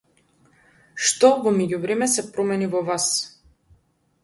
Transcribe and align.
Што 1.07 1.29
во 1.43 1.53
меѓувреме 1.59 2.09
се 2.15 2.25
промени 2.33 2.73
во 2.75 2.85
вас? 2.91 3.09